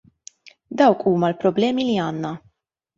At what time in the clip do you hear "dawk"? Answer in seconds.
0.81-1.05